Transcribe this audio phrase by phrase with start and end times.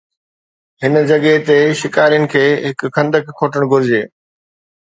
[0.83, 4.01] هن جڳهه تي، شڪارين کي هڪ خندق کوٽڻ گهرجي